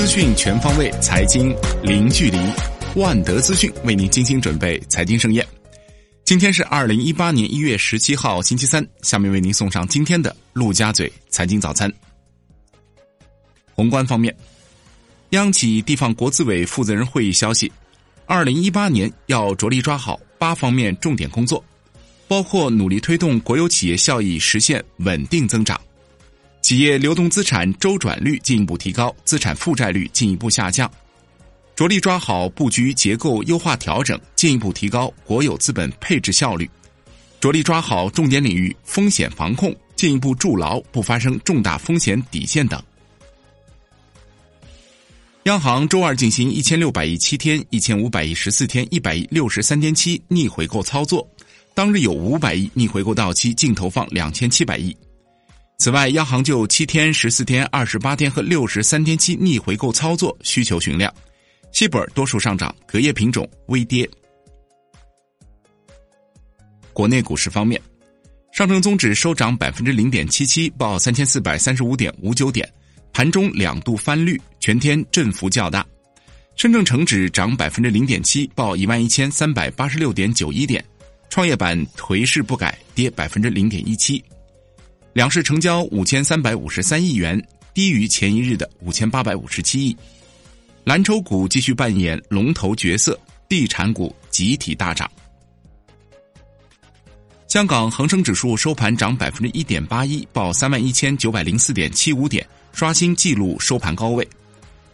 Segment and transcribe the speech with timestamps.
[0.00, 2.38] 资讯全方位，财经零距离。
[2.96, 5.46] 万德资讯为您精心准备财经盛宴。
[6.24, 8.82] 今天是二零一八年一月十七号，星期三。
[9.02, 11.92] 下面为您送上今天的陆家嘴财经早餐。
[13.74, 14.34] 宏观方面，
[15.30, 17.70] 央企地方国资委负责人会议消息：
[18.24, 21.62] 二零一八年要着力抓好八方面重点工作，
[22.26, 25.78] 包括努力推动国有企业效益实现稳定增长。
[26.62, 30.90] 企业流动资产周转率进一步提高，资产负债率进一步下降，
[31.74, 36.66] 着力抓好布局结构优化调整，进一步提高国有资本配置效率；
[37.40, 42.80] 着力抓好重点领域风险防控，进一步筑牢不发生重大风险底线等。
[45.44, 51.26] 央行周二进行一千六百亿七天、一千五百亿十四天、一百亿六十三天期逆回购操作，
[51.74, 54.94] 当日有五百亿逆回购到期，净投放两千七百亿。
[55.80, 61.10] 此外，央行就七天、十四天、二十八天和六十三天期逆回购操作需求询量，
[61.72, 64.06] 希普尔多数上涨，隔夜品种微跌。
[66.92, 67.80] 国内股市方面，
[68.52, 72.70] 上证综指收涨百分之零点七七，报三千四百三十五点五九点，
[73.10, 75.82] 盘中两度翻绿，全天振幅较大。
[76.56, 80.84] 深证成指涨百分之零点七，报一万一千三百八十六点九一点，
[81.30, 84.22] 创业板颓势不改，跌百分之零点一七。
[85.12, 87.42] 两市成交五千三百五十三亿元，
[87.74, 89.96] 低于前一日的五千八百五十七亿。
[90.84, 95.10] 蓝筹股继续扮演龙头角色，地产股集体大涨。
[97.48, 104.26] 香港恒生指数收盘涨百分之一点八一，报三万一千九百零四点七五点，刷新纪录收盘高位。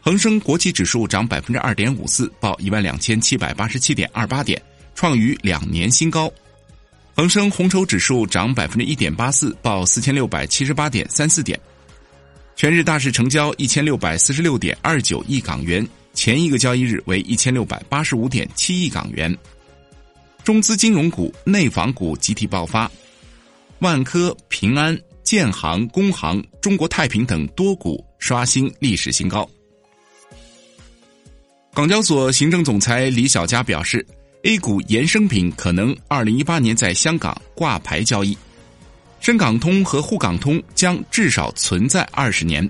[0.00, 4.60] 恒生国企指数涨百分之二点五四，报一万两千七百八十七点二八点，
[4.94, 6.32] 创逾两年新高。
[7.18, 11.58] 恒生红筹指数涨百分之一点八四，报四千六百七十八点三四点。
[12.54, 19.36] 全日大市成交一千六百四十六点二九亿港元，前一个交易日为一千六百八十五点七亿港元。
[20.44, 22.88] 中资金融股、内房股集体爆发，
[23.80, 29.44] 万科、平安、建行、工行、中国太平等多股刷新历史新高。
[31.74, 34.06] 港交所行政总裁李小加表示。
[34.44, 38.38] A 股衍生品可能二零一八年在香港挂牌交易，
[39.20, 42.68] 深港通和沪港通将至少存在二十年，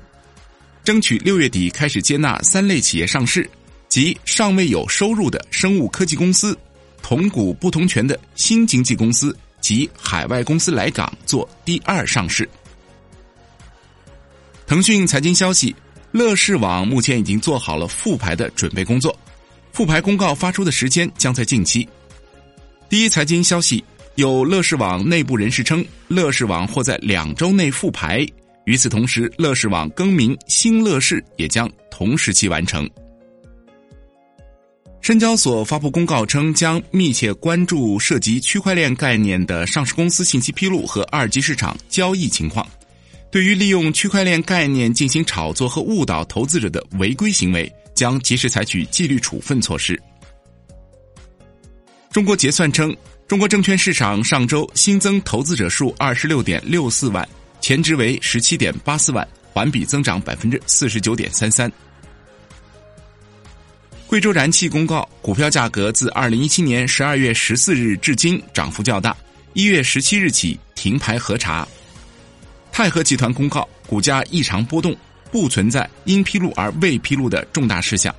[0.82, 3.48] 争取六月底开始接纳三类企业上市，
[3.86, 6.58] 即尚未有收入的生物科技公司、
[7.02, 12.48] 同股不同权的新经济公司及海外公司来港做第二上市。
[14.66, 15.76] 腾讯财经消息，
[16.12, 19.14] 乐视网目前已经做好了复牌的准备工作。
[19.78, 21.88] 复牌公告发出的时间将在近期。
[22.88, 23.84] 第一财经消息，
[24.16, 28.26] 有乐视网内部人士称，乐视网或在两周内复牌。
[28.64, 32.90] 与此同时，乐视网更名新乐视也将同时期完成。
[35.00, 42.66] 深交所发布公告称，将密切关注涉及区块链概念的上市公司信息披露和二级市场交易情况。
[43.30, 47.72] 对于利用区块链概念进行炒作和误导投资者的违规行为。
[47.98, 50.00] 将及时采取纪律处分措施。
[52.12, 57.28] 中国结算称，中国证券市场上周新增投资者数二十六点六四万，
[57.60, 61.70] 前值为十七点八四万，环比增长百分之四十九点三三。
[64.06, 69.14] 贵州燃气公告，股票价格自二零一七年十二月十四日至今涨幅较大，
[69.54, 71.66] 一月十七日起停牌核查。
[72.70, 74.96] 泰和集团公告，股价异常波动。
[75.30, 78.14] 不存在应披露而未披露的重大事项，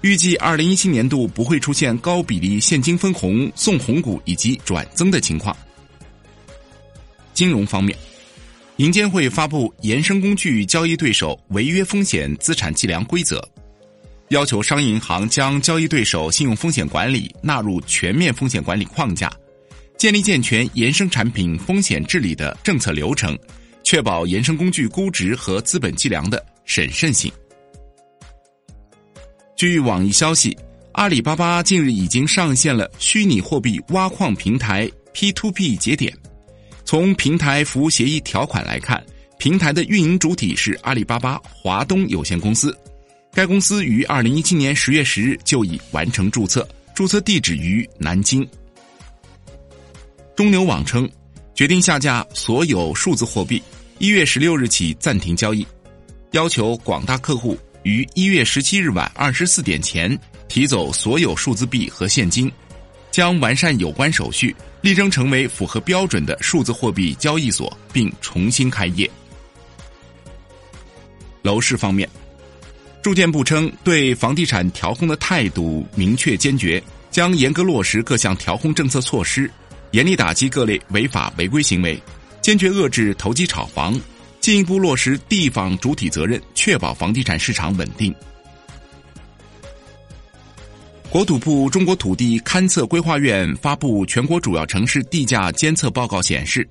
[0.00, 5.56] 预计二零一七年度不会出现高比例现金分红、送红股以及转增的情况。
[7.34, 7.96] 金融方面，
[8.76, 13.42] 银监会发布衍生工具交易对手违约风险资产计量规则，
[14.28, 19.32] 要求商业银行将交易对手信用风险管理纳入全面风险管理框架，
[19.96, 23.38] 建立健全衍生产品风险治理的政策流程。
[23.88, 27.32] 确保衍生工具估值和资本计量的审慎性。
[29.56, 30.54] 据网易消息，
[30.92, 36.14] 阿里巴巴近日已经上线了虚拟货币挖矿平台 P2P 节点。
[36.84, 39.02] 从平台服务协议条款来看，
[39.38, 42.76] 平台的运营主体是阿里巴巴华东有限公司。
[43.32, 48.46] 该公司于二零一七年十月十日就已完成注册，注册地址于南京。
[50.36, 51.10] 中牛网称，
[51.54, 53.62] 决定下架所有数字货币。
[54.00, 55.66] 一月十六日起暂停交易，
[56.30, 60.16] 要求广大客户于一月十七日晚二十四点前
[60.46, 62.50] 提走所有数字币和现金，
[63.10, 69.10] 将完善有关手续，力争成为符合标准的数字货币交易所，并重新开业。
[71.42, 72.08] 楼市方面，
[73.02, 76.80] 住建部称，对房地产调控的态度明确坚决，
[77.10, 79.50] 将严格落实各项调控政策措施，
[79.90, 82.00] 严厉打击各类违法违规行为，
[82.48, 84.00] 坚决遏制投机炒房，
[84.40, 88.14] 进一步落实地方主体责任，确保房地产市场稳定。
[91.10, 96.66] 国土部中国土地勘测规划院发布全国主要城市地价监测报告显示，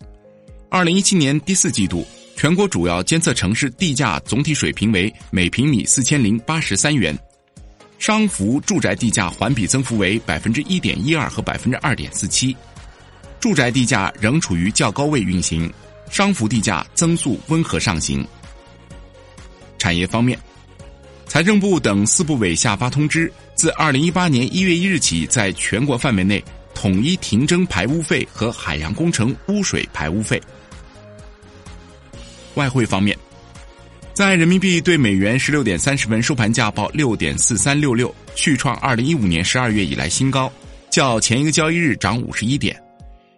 [0.68, 2.04] 二零一七年第四季度。
[2.36, 7.16] 全国主要监测城市地价总体水平为每平米四千零八十三元，
[8.00, 12.58] 商服住宅地价环比增幅为百分之一点一二和百分之二点四七，
[13.40, 15.72] 住宅地价仍处于较高位运行，
[16.10, 18.26] 商服地价增速温和上行。
[19.78, 20.38] 产业方面，
[21.28, 26.44] 财政部等四部委下发通知，自二零一八年一月一日起，在全国范围内
[26.74, 30.42] 统一停征排污费和海洋工程污水排污费。
[32.56, 33.16] 外汇方面，
[34.14, 40.52] 在人民币对美元十六点三十分收盘价报六点四三六六，续创二零一五年十二月以来新高，
[40.90, 42.87] 较前一个交易日涨五十一点。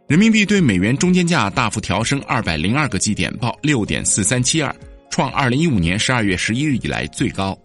[0.09, 4.75] 人民币对美元中间价大幅调升二百零二个基点，报六点四三七二，
[5.11, 7.55] 创二零一五年十二月十一日以来最高。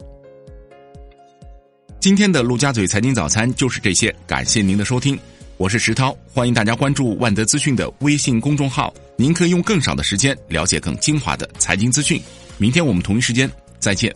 [1.98, 5.18] 今天的陆家嘴财经早餐就是这些，感谢您的收听。
[5.56, 12.20] 我是石涛，欢迎大家关注万德资讯的微信公众号，您可以用更少的时间了解更精华的财经资讯。
[12.58, 14.14] 明天我们同一时间再见。